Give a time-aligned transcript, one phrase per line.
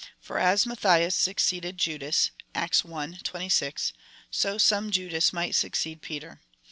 [0.19, 3.17] For as Matthias succeeded Judas, (Acts i.
[3.23, 3.93] 26,)
[4.31, 6.41] so some Judas might succeed Peter.